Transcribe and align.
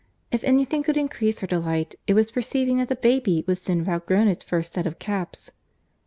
If 0.31 0.43
any 0.43 0.65
thing 0.65 0.81
could 0.81 0.97
increase 0.97 1.41
her 1.41 1.45
delight, 1.47 1.93
it 2.07 2.15
was 2.15 2.31
perceiving 2.31 2.77
that 2.79 2.89
the 2.89 2.95
baby 2.95 3.43
would 3.45 3.59
soon 3.59 3.77
have 3.77 3.87
outgrown 3.87 4.29
its 4.29 4.43
first 4.43 4.73
set 4.73 4.87
of 4.87 4.97
caps. 4.97 5.51